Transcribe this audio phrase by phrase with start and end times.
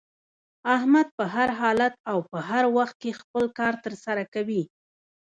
[0.75, 2.17] احمد په هر حالت او
[2.49, 4.63] هر وخت کې خپل کار تر سره کوي.